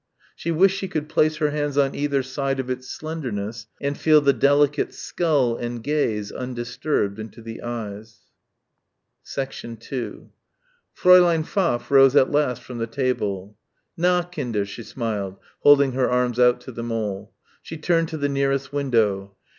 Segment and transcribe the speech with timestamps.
[0.35, 4.19] She wished she could place her hands on either side of its slenderness and feel
[4.19, 8.21] the delicate skull and gaze undisturbed into the eyes.
[9.31, 9.77] 2
[10.97, 13.55] Fräulein Pfaff rose at last from the table.
[13.95, 17.31] "Na, Kinder," she smiled, holding her arms out to them all.
[17.61, 19.35] She turned to the nearest window.